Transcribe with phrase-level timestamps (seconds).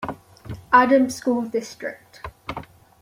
[0.73, 2.23] Adams School District.